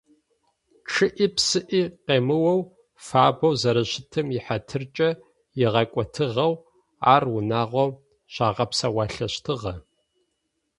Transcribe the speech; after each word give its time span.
Чъыӏи-псыӏи 0.89 1.81
къемыоу, 2.05 2.61
фабэу 3.05 3.53
зэрэщытым 3.61 4.27
ихьатыркӏэ 4.37 5.09
игъэкӏотыгъэу 5.63 6.53
ар 7.13 7.23
унагъом 7.37 7.91
щагъэпсэуалъэщтыгъэ. 8.33 9.73